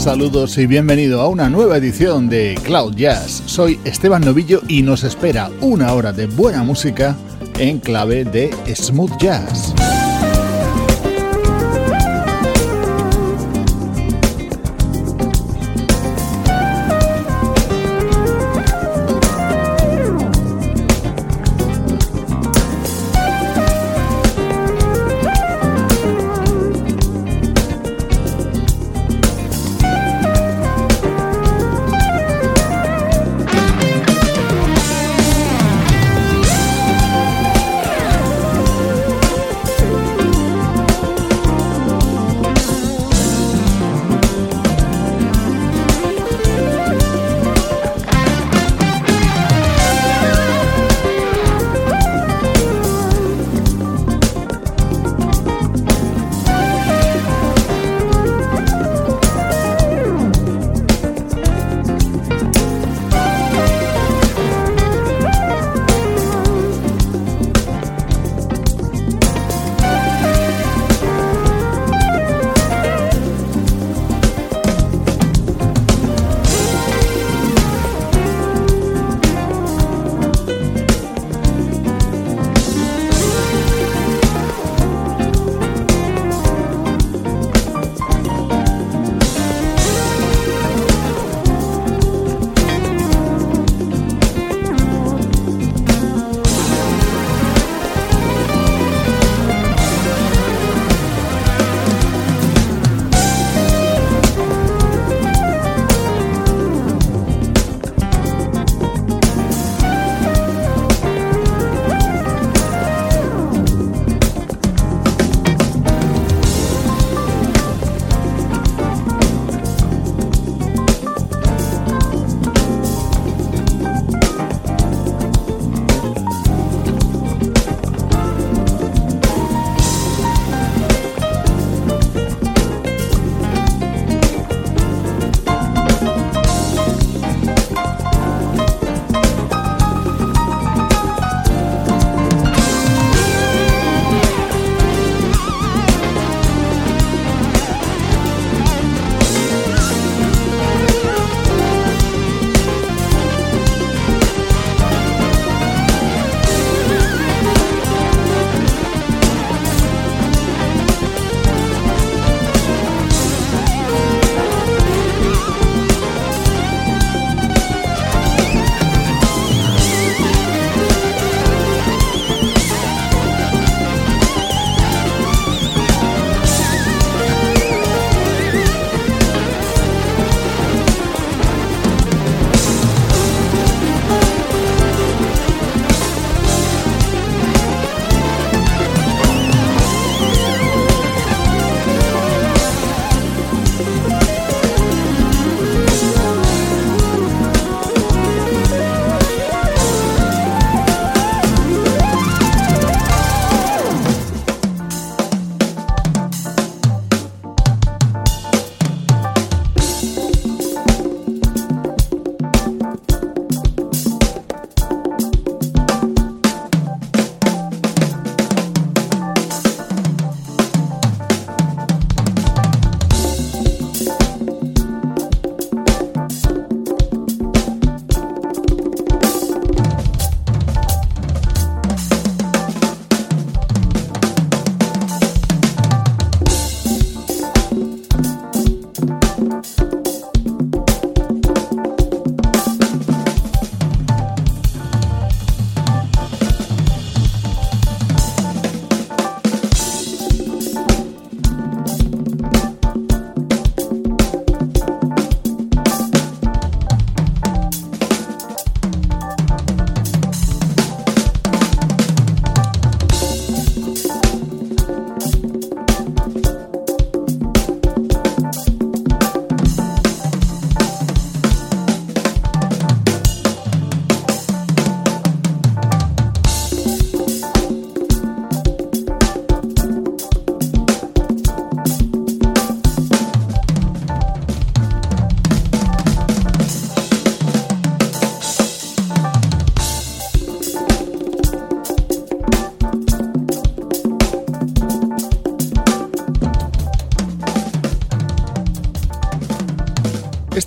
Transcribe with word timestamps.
Saludos 0.00 0.56
y 0.56 0.66
bienvenido 0.66 1.20
a 1.20 1.28
una 1.28 1.50
nueva 1.50 1.76
edición 1.76 2.30
de 2.30 2.58
Cloud 2.64 2.94
Jazz. 2.96 3.42
Soy 3.44 3.78
Esteban 3.84 4.22
Novillo 4.22 4.62
y 4.66 4.80
nos 4.80 5.04
espera 5.04 5.50
una 5.60 5.92
hora 5.92 6.10
de 6.10 6.26
buena 6.26 6.62
música 6.62 7.14
en 7.58 7.80
clave 7.80 8.24
de 8.24 8.50
smooth 8.74 9.18
jazz. 9.18 9.74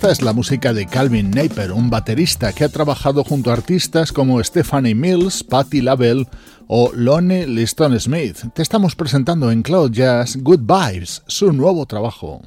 Esta 0.04 0.12
es 0.12 0.20
la 0.20 0.34
música 0.34 0.74
de 0.74 0.84
Calvin 0.84 1.30
Naper, 1.30 1.72
un 1.72 1.88
baterista 1.88 2.52
que 2.52 2.64
ha 2.64 2.68
trabajado 2.68 3.24
junto 3.24 3.48
a 3.48 3.54
artistas 3.54 4.12
como 4.12 4.44
Stephanie 4.44 4.94
Mills, 4.94 5.42
Patti 5.42 5.80
LaBelle 5.80 6.28
o 6.66 6.92
Lonnie 6.92 7.46
Liston 7.46 7.98
Smith. 7.98 8.36
Te 8.52 8.60
estamos 8.60 8.94
presentando 8.96 9.50
en 9.50 9.62
Cloud 9.62 9.92
Jazz 9.92 10.36
Good 10.36 10.60
Vibes, 10.60 11.22
su 11.26 11.54
nuevo 11.54 11.86
trabajo. 11.86 12.42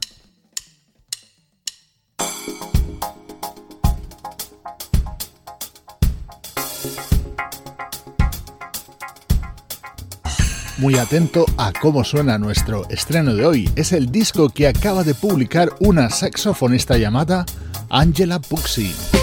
Muy 10.78 10.96
atento 10.98 11.46
a 11.58 11.74
cómo 11.74 12.04
suena 12.04 12.38
nuestro 12.38 12.88
estreno 12.90 13.34
de 13.34 13.46
hoy. 13.46 13.70
Es 13.76 13.92
el 13.92 14.12
disco 14.12 14.50
que 14.50 14.68
acaba 14.68 15.04
de 15.04 15.16
publicar 15.16 15.70
una 15.80 16.10
saxofonista 16.10 16.98
llamada 16.98 17.46
Angela 17.90 18.40
Puxi. 18.40 19.17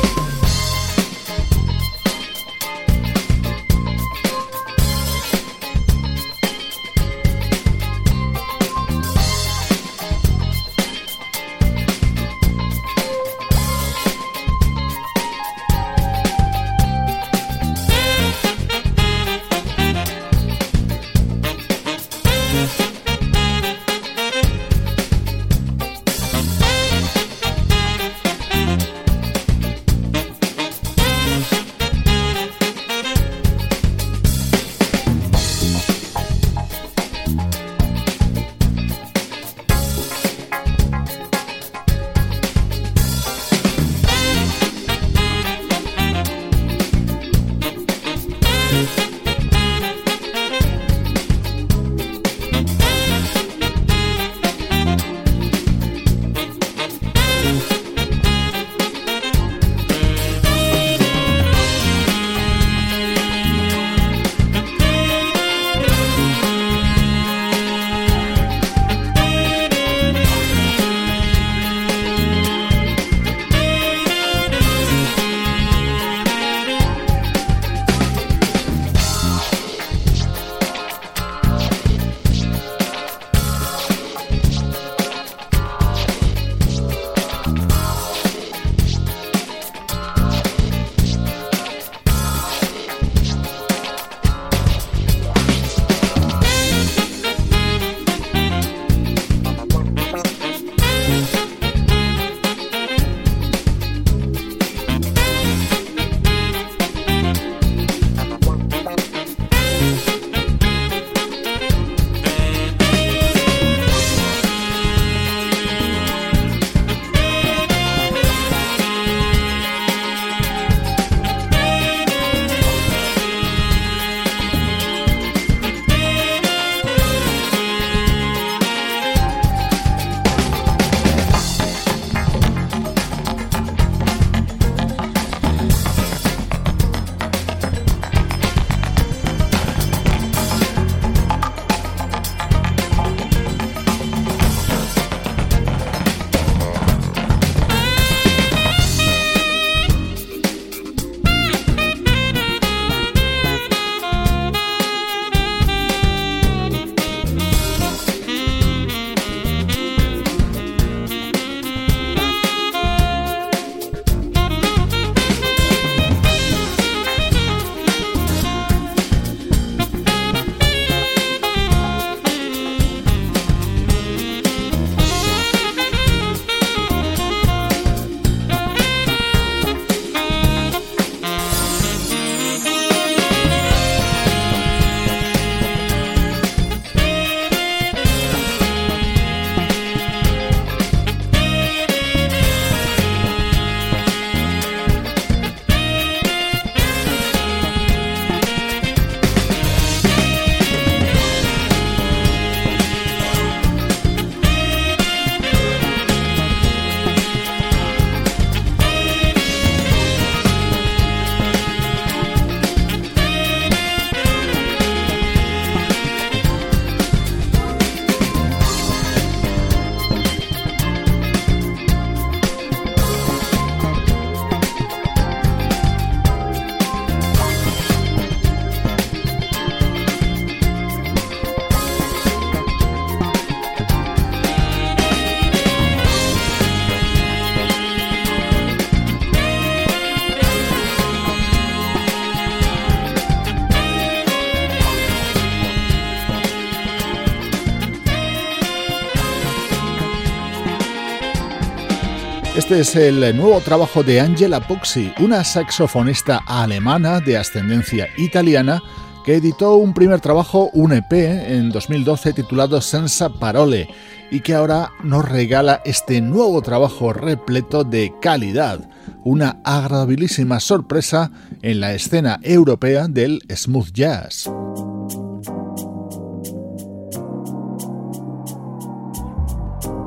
Este 252.74 253.08
es 253.08 253.24
el 253.24 253.36
nuevo 253.36 253.60
trabajo 253.60 254.02
de 254.02 254.20
Angela 254.20 254.58
Puxi, 254.58 255.12
una 255.20 255.44
saxofonista 255.44 256.42
alemana 256.44 257.20
de 257.20 257.38
ascendencia 257.38 258.08
italiana 258.16 258.82
que 259.24 259.36
editó 259.36 259.76
un 259.76 259.94
primer 259.94 260.20
trabajo, 260.20 260.70
un 260.72 260.92
EP, 260.92 261.12
en 261.12 261.70
2012 261.70 262.32
titulado 262.32 262.80
Senza 262.80 263.28
Parole, 263.28 263.86
y 264.32 264.40
que 264.40 264.56
ahora 264.56 264.90
nos 265.04 265.24
regala 265.24 265.82
este 265.84 266.20
nuevo 266.20 266.62
trabajo 266.62 267.12
repleto 267.12 267.84
de 267.84 268.12
calidad, 268.20 268.80
una 269.22 269.60
agradabilísima 269.62 270.58
sorpresa 270.58 271.30
en 271.62 271.78
la 271.78 271.94
escena 271.94 272.40
europea 272.42 273.06
del 273.06 273.40
smooth 273.54 273.92
jazz. 273.92 274.50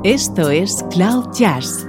Esto 0.04 0.50
es 0.50 0.84
Cloud 0.90 1.32
Jazz 1.32 1.88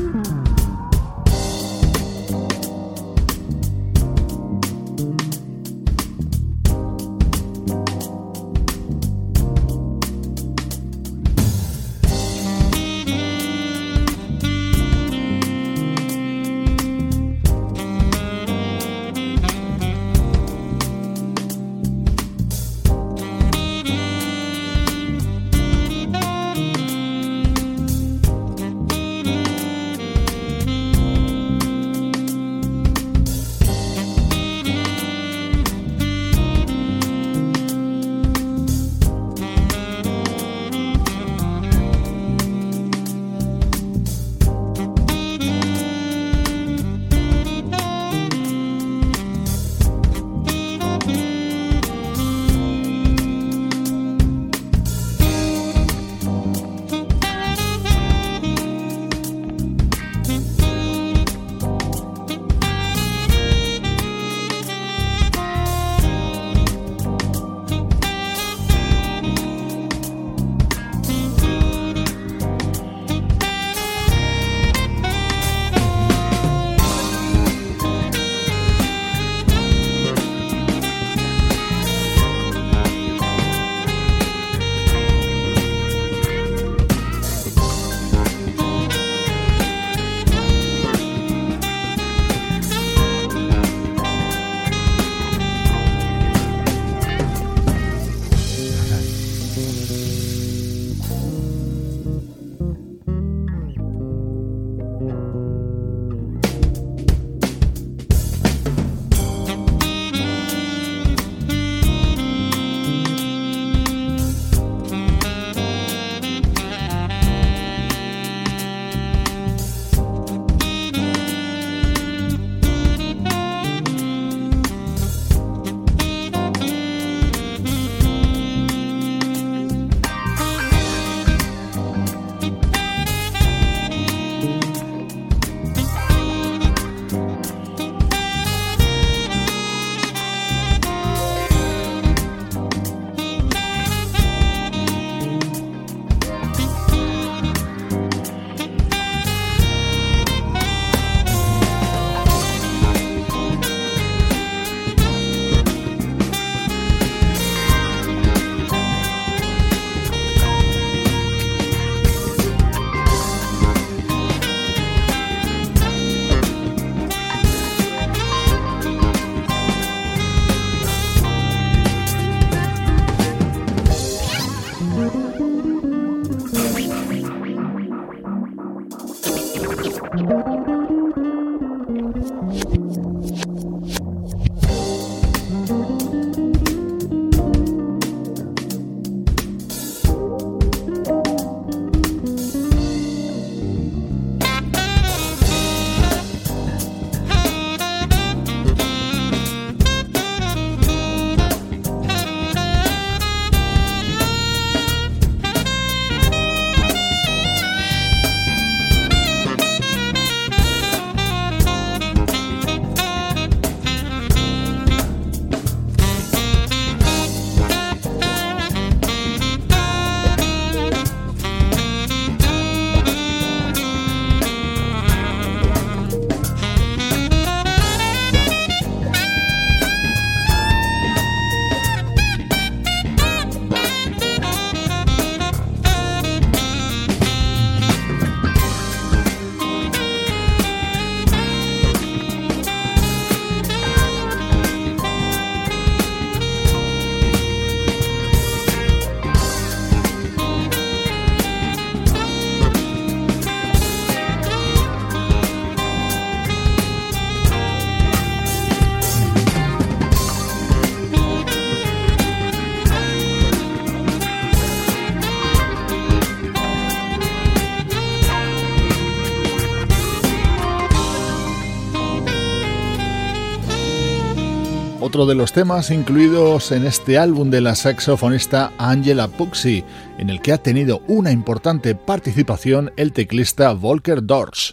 De 275.25 275.35
los 275.35 275.51
temas 275.51 275.91
incluidos 275.91 276.71
en 276.71 276.85
este 276.85 277.17
álbum 277.17 277.49
de 277.49 277.61
la 277.61 277.75
saxofonista 277.75 278.71
Angela 278.77 279.27
Puxi, 279.27 279.83
en 280.17 280.29
el 280.29 280.41
que 280.41 280.53
ha 280.53 280.57
tenido 280.57 281.01
una 281.07 281.31
importante 281.31 281.95
participación 281.95 282.91
el 282.95 283.11
teclista 283.11 283.73
Volker 283.73 284.25
Dorsch. 284.25 284.71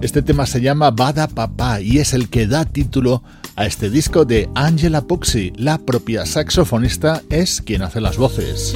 Este 0.00 0.22
tema 0.22 0.46
se 0.46 0.60
llama 0.60 0.90
Bada 0.90 1.26
Papá 1.26 1.80
y 1.80 1.98
es 1.98 2.14
el 2.14 2.28
que 2.28 2.46
da 2.46 2.64
título 2.64 3.22
a 3.56 3.66
este 3.66 3.90
disco 3.90 4.24
de 4.24 4.48
Angela 4.54 5.02
Puxi. 5.02 5.52
La 5.56 5.78
propia 5.78 6.24
saxofonista 6.24 7.22
es 7.28 7.60
quien 7.60 7.82
hace 7.82 8.00
las 8.00 8.16
voces. 8.16 8.74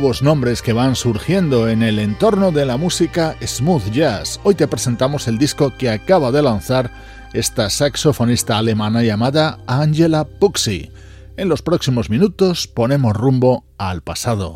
Nuevos 0.00 0.22
nombres 0.22 0.62
que 0.62 0.72
van 0.72 0.96
surgiendo 0.96 1.68
en 1.68 1.82
el 1.82 1.98
entorno 1.98 2.52
de 2.52 2.64
la 2.64 2.78
música 2.78 3.36
smooth 3.46 3.90
jazz. 3.90 4.40
Hoy 4.44 4.54
te 4.54 4.66
presentamos 4.66 5.28
el 5.28 5.36
disco 5.36 5.76
que 5.76 5.90
acaba 5.90 6.32
de 6.32 6.40
lanzar 6.40 6.90
esta 7.34 7.68
saxofonista 7.68 8.56
alemana 8.56 9.02
llamada 9.02 9.58
Angela 9.66 10.24
Puxi. 10.24 10.90
En 11.36 11.50
los 11.50 11.60
próximos 11.60 12.08
minutos 12.08 12.66
ponemos 12.66 13.14
rumbo 13.14 13.66
al 13.76 14.00
pasado. 14.00 14.54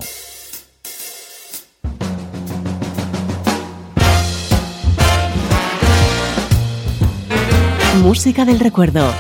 Música 8.01 8.47
del 8.47 8.61
recuerdo 8.61 9.13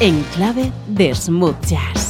en 0.00 0.22
clave 0.34 0.70
de 0.88 1.14
smooth 1.14 1.64
jazz. 1.64 2.05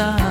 Un 0.00 0.29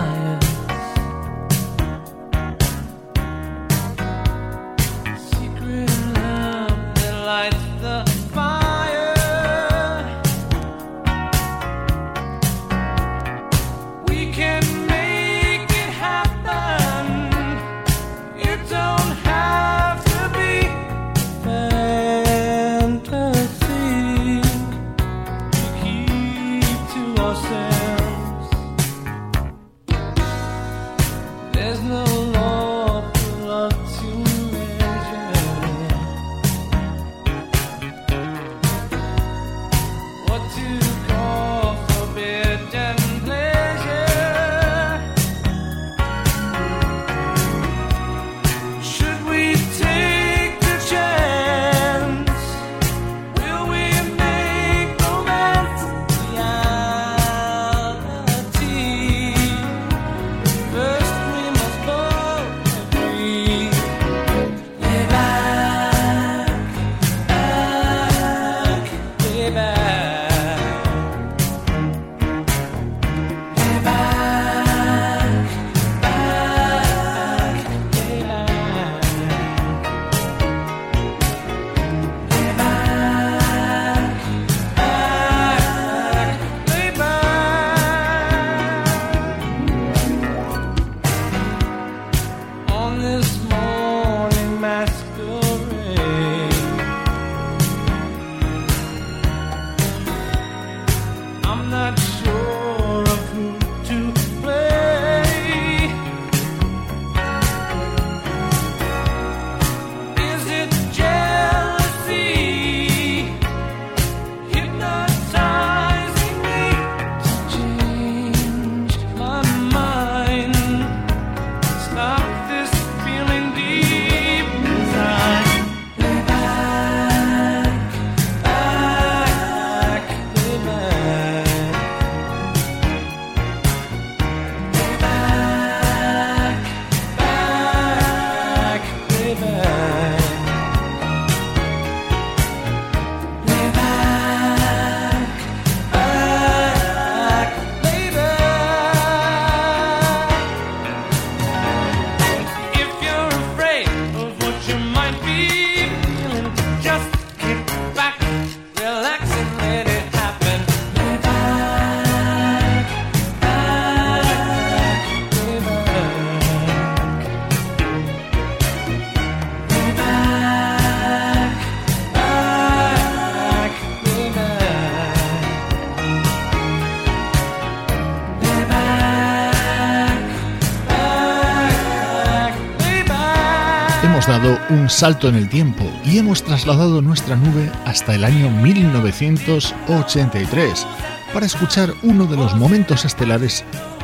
salto 185.00 185.30
en 185.30 185.36
el 185.36 185.48
tiempo 185.48 185.86
y 186.04 186.18
hemos 186.18 186.44
trasladado 186.44 187.02
nuestra 187.02 187.38
nube 187.38 187.72
hasta 187.86 188.16
el 188.16 188.26
año 188.26 188.50
1983 188.50 190.86
para 191.34 191.46
escuchar 191.46 191.94
uno 192.04 192.26
de 192.26 192.36
los 192.36 192.54
momentos 192.58 193.06
estelares 193.06 193.64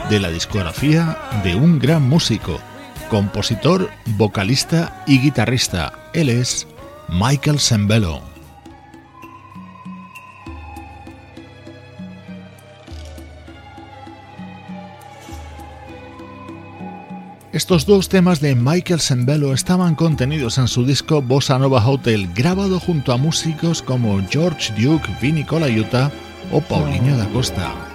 de 0.10 0.21
la 0.21 0.29
discografía 0.29 1.17
de 1.43 1.55
un 1.55 1.79
gran 1.79 2.08
músico, 2.08 2.62
compositor, 3.10 3.89
vocalista 4.05 5.03
y 5.05 5.19
guitarrista. 5.19 5.91
Él 6.13 6.29
es 6.29 6.65
Michael 7.10 7.60
Sembello. 7.60 8.35
Estos 17.56 17.86
dos 17.86 18.10
temas 18.10 18.41
de 18.41 18.54
Michael 18.54 19.00
Sembello 19.00 19.54
estaban 19.54 19.96
contenidos 19.96 20.58
en 20.58 20.68
su 20.68 20.86
disco 20.86 21.22
Bossa 21.22 21.58
Nova 21.58 21.88
Hotel, 21.88 22.28
grabado 22.36 22.82
junto 22.82 23.13
a 23.13 23.18
músicos 23.18 23.82
como 23.82 24.22
George 24.28 24.74
Duke, 24.74 25.10
Vinny 25.22 25.46
Colaiuta 25.46 26.12
o 26.52 26.60
Paulinho 26.60 27.15
da 27.15 27.26
Costa. 27.30 27.94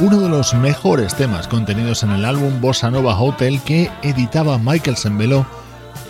Uno 0.00 0.20
de 0.20 0.28
los 0.28 0.52
mejores 0.52 1.16
temas 1.16 1.48
contenidos 1.48 2.02
en 2.02 2.10
el 2.10 2.26
álbum 2.26 2.60
Bossa 2.60 2.90
Nova 2.90 3.18
Hotel 3.18 3.62
que 3.62 3.90
editaba 4.02 4.58
Michael 4.58 4.98
Sembello 4.98 5.46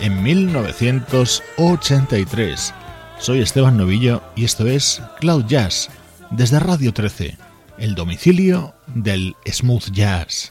en 0.01 0.21
1983. 0.21 2.73
Soy 3.17 3.39
Esteban 3.39 3.77
Novillo 3.77 4.21
y 4.35 4.43
esto 4.43 4.67
es 4.67 5.01
Cloud 5.21 5.45
Jazz 5.45 5.89
desde 6.31 6.59
Radio 6.59 6.93
13, 6.93 7.37
el 7.77 7.95
domicilio 7.95 8.75
del 8.87 9.37
smooth 9.49 9.89
jazz. 9.93 10.49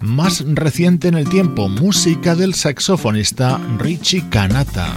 Más 0.00 0.44
reciente 0.46 1.08
en 1.08 1.14
el 1.14 1.26
tiempo, 1.30 1.70
música 1.70 2.34
del 2.34 2.52
saxofonista 2.52 3.58
Richie 3.78 4.28
Kanata. 4.28 4.94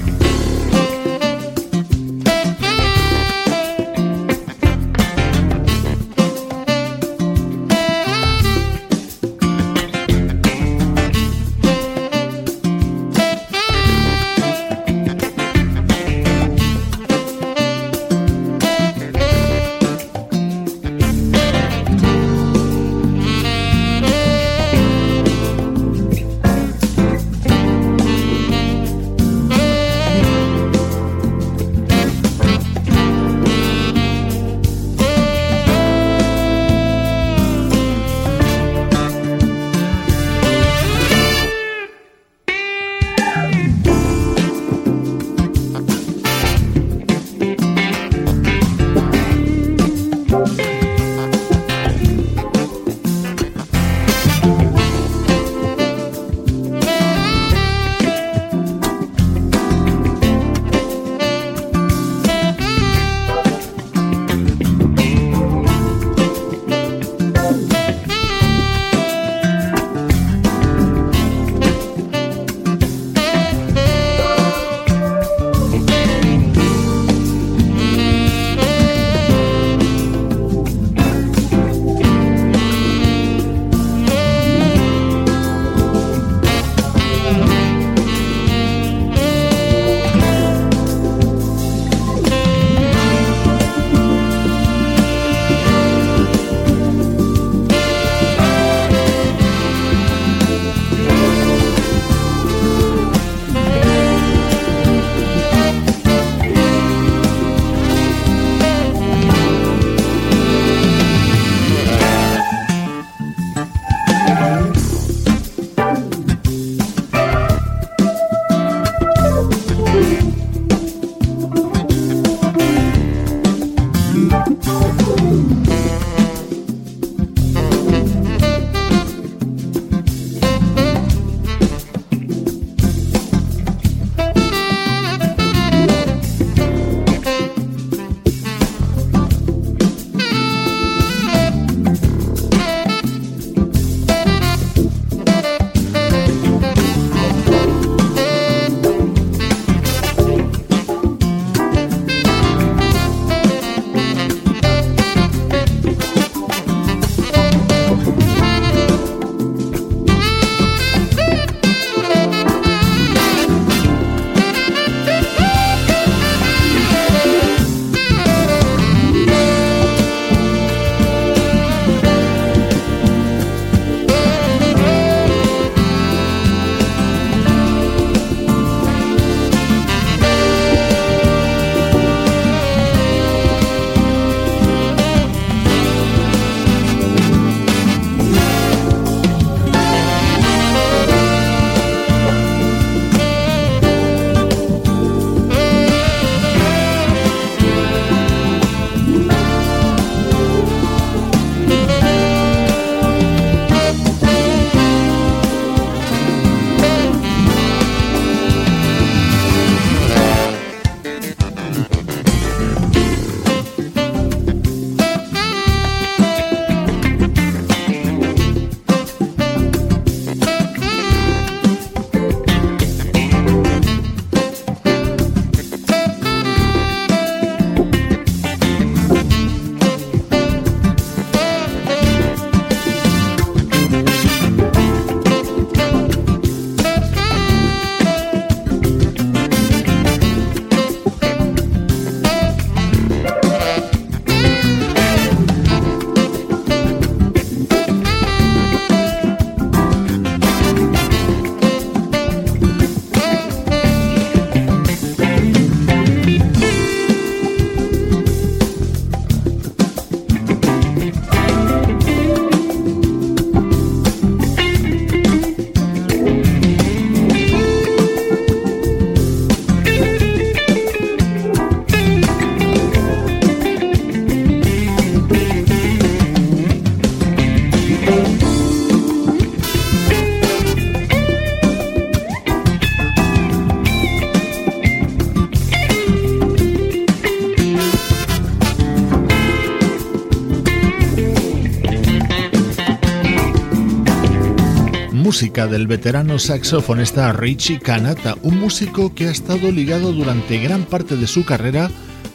Música 295.29 295.67
del 295.67 295.85
veterano 295.85 296.39
saxofonista 296.39 297.31
Richie 297.33 297.79
Kanata, 297.79 298.35
un 298.41 298.59
músico 298.59 299.13
que 299.13 299.27
ha 299.27 299.31
estado 299.31 299.71
ligado 299.71 300.11
durante 300.11 300.57
gran 300.57 300.85
parte 300.85 301.17
de 301.17 301.27
su 301.27 301.45
carrera 301.45 301.91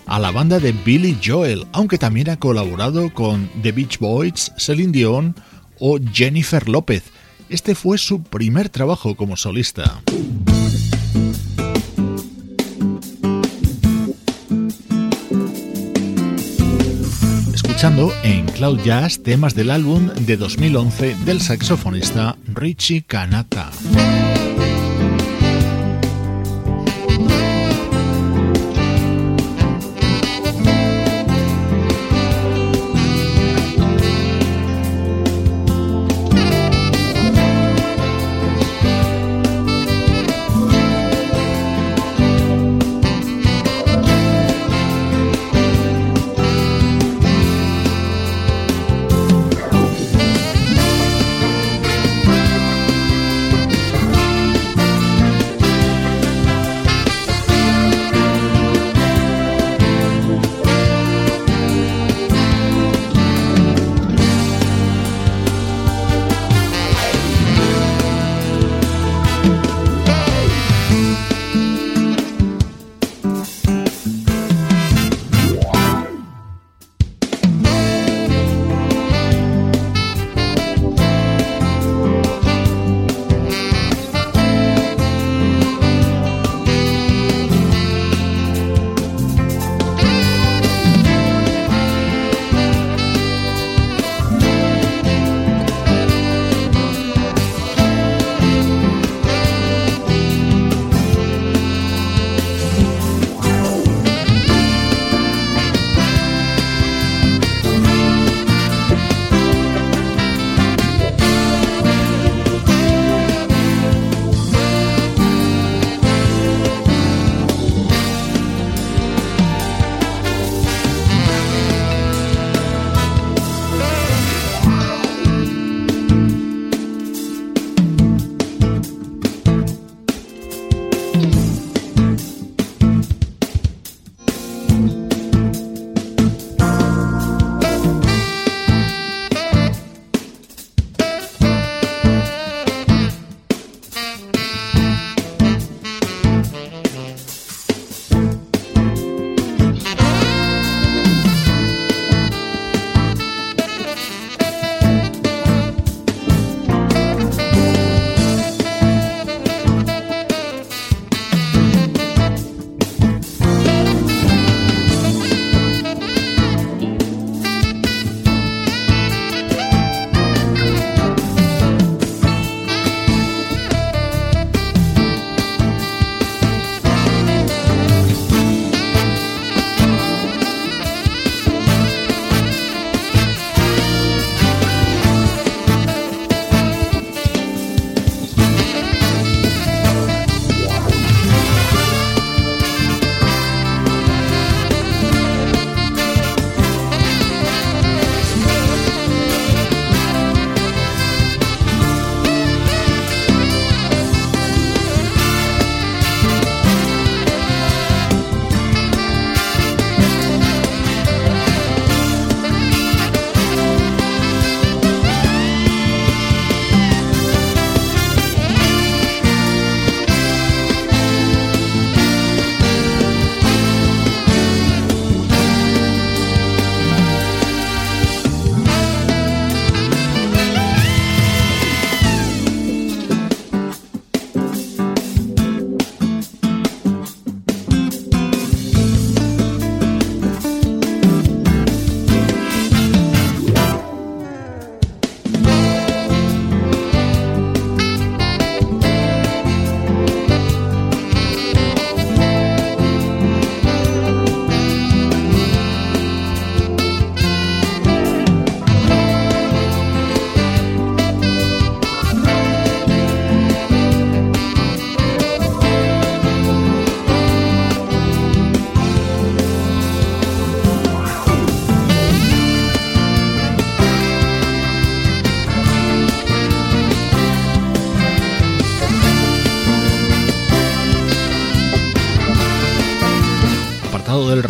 a 0.07 0.21
la 0.21 0.31
banda 0.31 0.61
de 0.61 0.71
Billy 0.71 1.19
Joel, 1.21 1.67
aunque 1.73 1.99
también 1.99 2.31
ha 2.31 2.39
colaborado 2.39 3.13
con 3.13 3.51
The 3.63 3.73
Beach 3.73 3.99
Boys, 3.99 4.53
Celine 4.59 4.93
Dion 4.93 5.35
o 5.81 5.99
Jennifer 6.13 6.69
López. 6.69 7.03
Este 7.49 7.75
fue 7.75 7.99
su 7.99 8.23
primer 8.23 8.69
trabajo 8.69 9.17
como 9.17 9.37
solista. 9.37 10.01
Escuchando 17.75 18.13
en 18.23 18.47
Cloud 18.47 18.83
Jazz 18.85 19.21
temas 19.25 19.57
del 19.57 19.69
álbum 19.69 20.07
de 20.07 20.37
2011 20.37 21.17
del 21.25 21.41
saxofonista 21.41 22.37
Richie 22.47 23.03
Kanata. 23.03 23.73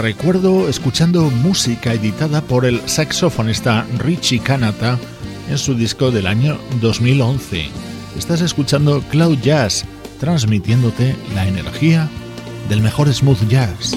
Recuerdo 0.05 0.69
escuchando 0.69 1.31
música 1.31 1.95
editada 1.95 2.43
por 2.43 2.67
el 2.67 2.87
saxofonista 2.87 3.87
Richie 4.01 4.39
Kanata 4.39 4.99
en 5.49 5.57
su 5.57 5.75
disco 5.75 6.11
del 6.11 6.27
año 6.27 6.59
2011. 6.83 7.71
Estás 8.15 8.43
escuchando 8.43 9.03
Cloud 9.09 9.39
Jazz, 9.39 9.87
transmitiéndote 10.21 11.17
la 11.35 11.49
energía 11.49 12.11
del 12.69 12.83
mejor 12.83 13.15
smooth 13.15 13.49
jazz. 13.49 13.97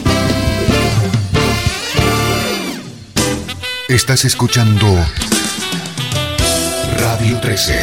Estás 3.90 4.24
escuchando 4.24 4.88
Radio 7.02 7.38
13. 7.42 7.82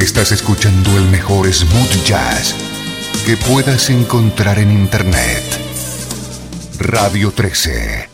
Estás 0.00 0.32
escuchando 0.32 0.90
el 0.98 1.04
mejor 1.04 1.54
smooth 1.54 2.04
jazz 2.04 2.52
que 3.24 3.36
puedas 3.36 3.90
encontrar 3.90 4.58
en 4.58 4.72
Internet. 4.72 5.45
Radio 6.96 7.30
13. 7.30 8.05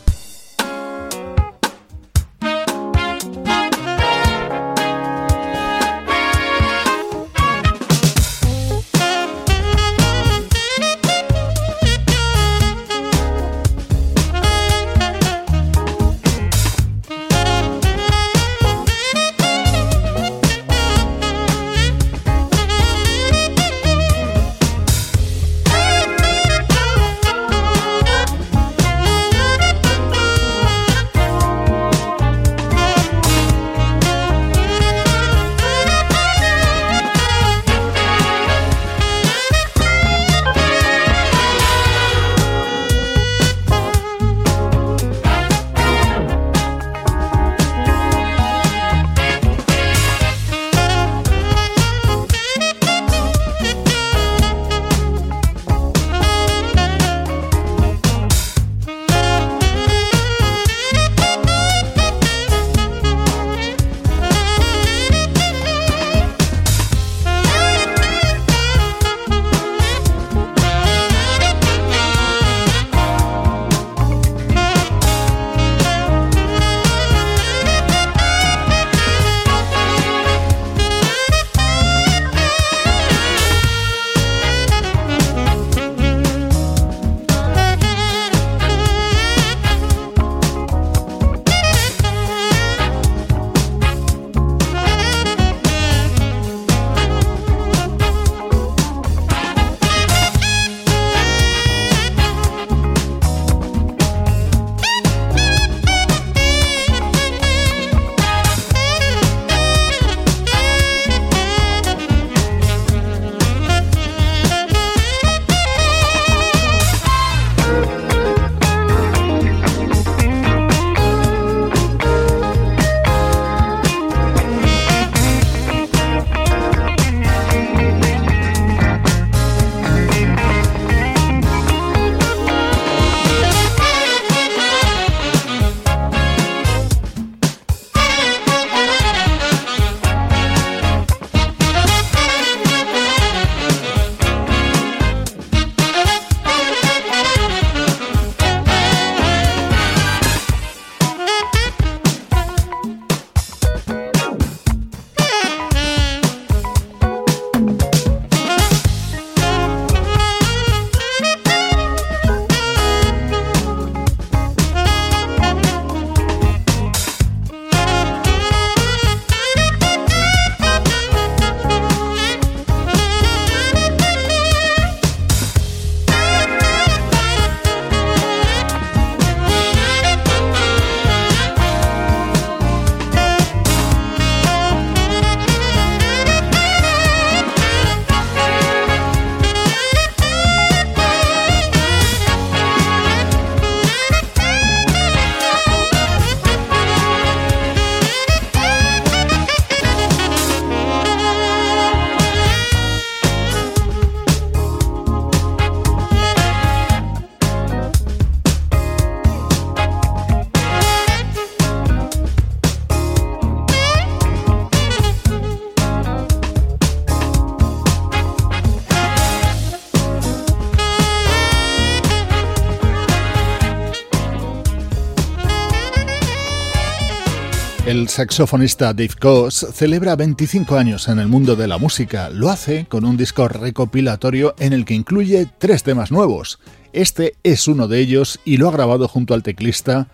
Saxofonista 228.13 228.93
Dave 228.93 229.15
Coase 229.19 229.71
celebra 229.71 230.15
25 230.15 230.77
años 230.77 231.07
en 231.07 231.17
el 231.17 231.27
mundo 231.27 231.55
de 231.55 231.67
la 231.67 231.79
música. 231.79 232.29
Lo 232.29 232.51
hace 232.51 232.85
con 232.85 233.05
un 233.05 233.17
disco 233.17 233.47
recopilatorio 233.47 234.53
en 234.59 234.71
el 234.71 234.85
que 234.85 234.93
incluye 234.93 235.49
tres 235.57 235.81
temas 235.81 236.11
nuevos. 236.11 236.59
Este 236.93 237.33
es 237.41 237.67
uno 237.67 237.87
de 237.87 237.99
ellos 237.99 238.39
y 238.45 238.57
lo 238.57 238.69
ha 238.69 238.71
grabado 238.71 239.07
junto 239.07 239.33
al 239.33 239.41
teclista 239.41 240.09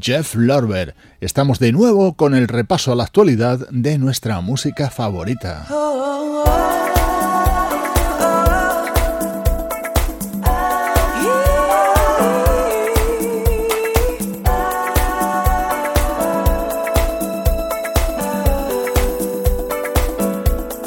Jeff 0.00 0.34
Lorber. 0.34 0.96
Estamos 1.20 1.60
de 1.60 1.70
nuevo 1.70 2.14
con 2.14 2.34
el 2.34 2.48
repaso 2.48 2.90
a 2.90 2.96
la 2.96 3.04
actualidad 3.04 3.68
de 3.70 3.98
nuestra 3.98 4.40
música 4.40 4.90
favorita. 4.90 5.66
Oh. 5.70 6.23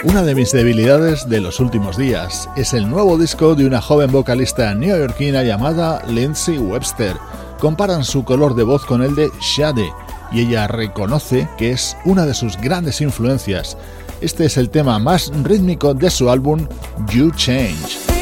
Una 0.10 0.24
de 0.24 0.36
mis 0.36 0.53
debilidades 0.53 1.28
de 1.28 1.41
los 1.41 1.60
últimos 1.60 1.97
días 1.97 2.47
es 2.55 2.74
el 2.74 2.89
nuevo 2.89 3.18
disco 3.18 3.55
de 3.55 3.66
una 3.66 3.82
joven 3.82 4.10
vocalista 4.10 4.74
neoyorquina 4.74 5.43
llamada 5.43 6.01
Lindsay 6.08 6.58
Webster. 6.58 7.18
Comparan 7.60 8.05
su 8.05 8.24
color 8.24 8.55
de 8.55 8.64
voz 8.64 8.86
con 8.86 9.03
el 9.03 9.16
de 9.16 9.30
Shade 9.41 9.91
y 10.32 10.39
ella 10.39 10.66
reconoce 10.68 11.49
que 11.58 11.72
es 11.72 11.97
una 12.05 12.26
de 12.26 12.34
sus 12.34 12.55
grandes 12.55 13.01
influencias. 13.01 13.78
Este 14.22 14.45
es 14.45 14.55
el 14.55 14.70
tema 14.70 14.97
más 14.97 15.30
rítmico 15.43 15.93
de 15.93 16.10
su 16.10 16.30
álbum 16.30 16.66
You 17.10 17.30
Change. 17.32 18.16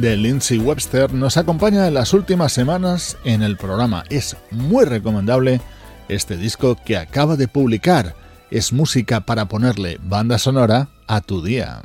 De 0.00 0.16
Lindsay 0.16 0.58
Webster 0.58 1.12
nos 1.12 1.36
acompaña 1.36 1.86
en 1.86 1.94
las 1.94 2.12
últimas 2.12 2.52
semanas 2.52 3.16
en 3.24 3.42
el 3.42 3.56
programa. 3.56 4.04
Es 4.10 4.36
muy 4.50 4.84
recomendable 4.84 5.60
este 6.08 6.36
disco 6.36 6.76
que 6.84 6.96
acaba 6.96 7.36
de 7.36 7.48
publicar. 7.48 8.14
Es 8.50 8.72
música 8.72 9.20
para 9.20 9.46
ponerle 9.46 9.98
banda 10.02 10.38
sonora 10.38 10.88
a 11.06 11.20
tu 11.20 11.42
día. 11.42 11.82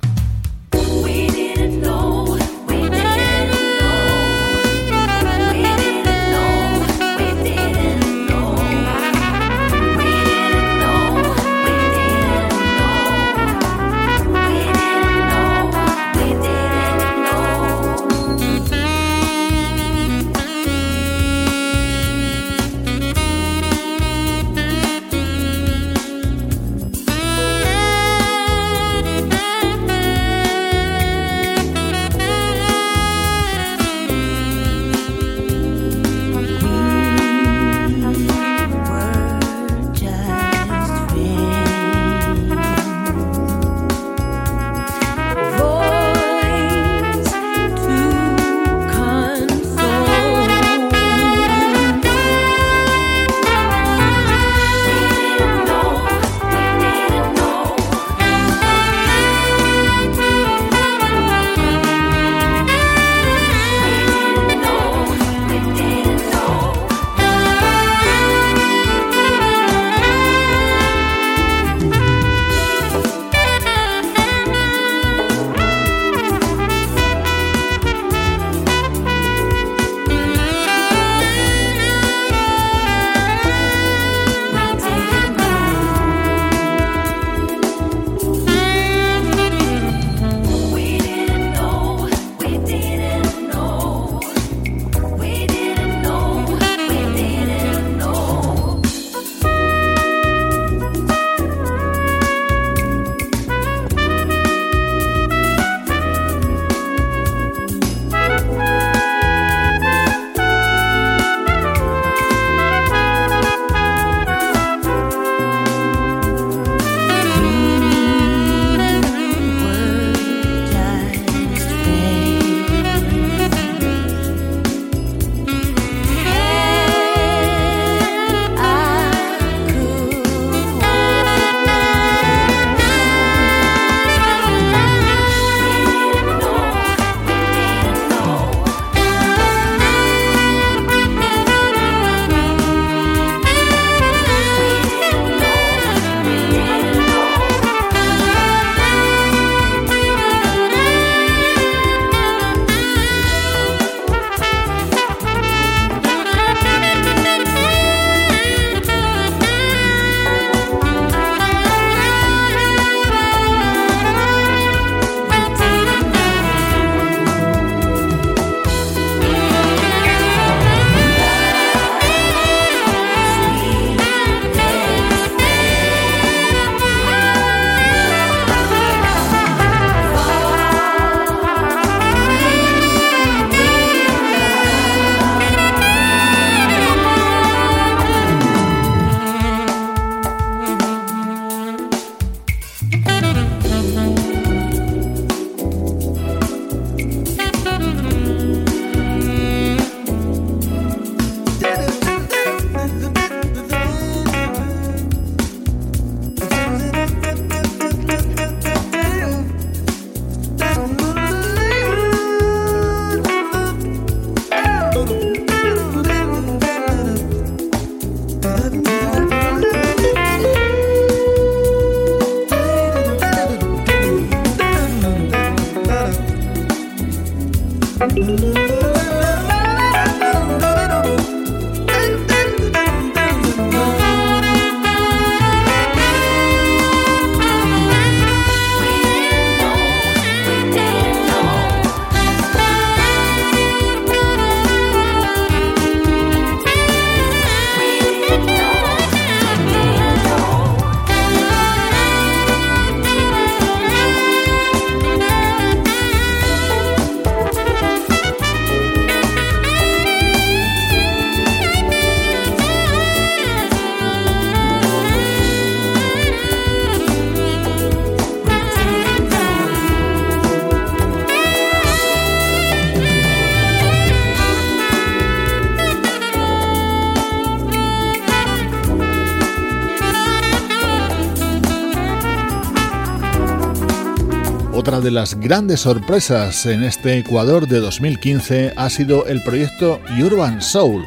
Otra 284.83 284.99
de 284.99 285.11
las 285.11 285.35
grandes 285.35 285.79
sorpresas 285.79 286.65
en 286.65 286.83
este 286.83 287.17
Ecuador 287.17 287.69
de 287.69 287.79
2015 287.79 288.73
ha 288.75 288.89
sido 288.89 289.27
el 289.27 289.41
proyecto 289.41 290.01
Urban 290.21 290.61
Soul. 290.61 291.05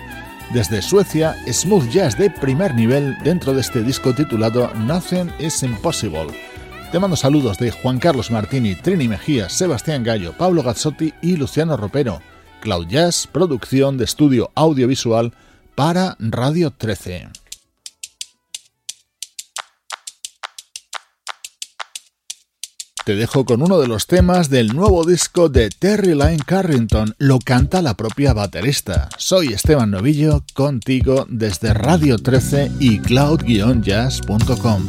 Desde 0.54 0.80
Suecia, 0.80 1.36
smooth 1.46 1.86
jazz 1.90 2.16
de 2.16 2.30
primer 2.30 2.74
nivel 2.74 3.18
dentro 3.22 3.52
de 3.52 3.60
este 3.60 3.82
disco 3.82 4.14
titulado 4.14 4.72
Nothing 4.76 5.30
is 5.38 5.62
Impossible. 5.62 6.28
Te 6.90 6.98
mando 6.98 7.16
saludos 7.16 7.58
de 7.58 7.70
Juan 7.70 7.98
Carlos 7.98 8.30
Martini, 8.30 8.76
Trini 8.76 9.08
Mejía, 9.08 9.50
Sebastián 9.50 10.04
Gallo, 10.04 10.32
Pablo 10.32 10.62
Gazzotti 10.62 11.12
y 11.20 11.36
Luciano 11.36 11.76
Ropero. 11.76 12.22
Cloud 12.60 12.86
Jazz, 12.86 13.28
producción 13.30 13.98
de 13.98 14.04
estudio 14.04 14.50
audiovisual 14.54 15.34
para 15.74 16.16
Radio 16.18 16.70
13. 16.70 17.45
Te 23.07 23.14
dejo 23.14 23.44
con 23.44 23.62
uno 23.62 23.78
de 23.78 23.86
los 23.86 24.09
temas 24.09 24.50
del 24.50 24.74
nuevo 24.74 25.04
disco 25.04 25.48
de 25.48 25.70
Terry 25.70 26.14
Lyne 26.14 26.40
Carrington. 26.44 27.14
Lo 27.18 27.38
canta 27.38 27.80
la 27.80 27.94
propia 27.94 28.32
baterista. 28.32 29.09
Soy 29.16 29.52
Esteban 29.52 29.92
Novillo, 29.92 30.42
contigo 30.54 31.24
desde 31.30 31.72
Radio 31.72 32.18
13 32.18 32.72
y 32.80 32.98
cloud-jazz.com. 32.98 34.88